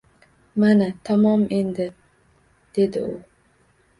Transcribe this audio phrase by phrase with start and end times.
[0.61, 0.85] —Mana...
[1.09, 1.85] tamom endi...—
[2.79, 3.13] dedi u.